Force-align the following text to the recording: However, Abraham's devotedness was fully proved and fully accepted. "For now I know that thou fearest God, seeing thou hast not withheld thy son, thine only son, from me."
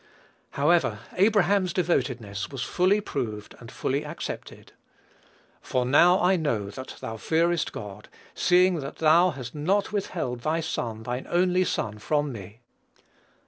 However, 0.57 0.97
Abraham's 1.15 1.73
devotedness 1.73 2.49
was 2.49 2.63
fully 2.63 3.01
proved 3.01 3.53
and 3.59 3.71
fully 3.71 4.03
accepted. 4.03 4.71
"For 5.61 5.85
now 5.85 6.19
I 6.19 6.37
know 6.37 6.71
that 6.71 6.95
thou 7.01 7.17
fearest 7.17 7.71
God, 7.71 8.09
seeing 8.33 8.79
thou 8.79 9.29
hast 9.29 9.53
not 9.53 9.91
withheld 9.91 10.39
thy 10.39 10.59
son, 10.59 11.03
thine 11.03 11.27
only 11.29 11.63
son, 11.63 11.99
from 11.99 12.31
me." 12.31 12.61